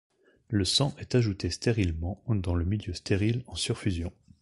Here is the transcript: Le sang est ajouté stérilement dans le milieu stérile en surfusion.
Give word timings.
Le 0.49 0.65
sang 0.65 0.95
est 0.97 1.13
ajouté 1.13 1.51
stérilement 1.51 2.23
dans 2.27 2.55
le 2.55 2.65
milieu 2.65 2.91
stérile 2.95 3.43
en 3.45 3.53
surfusion. 3.53 4.11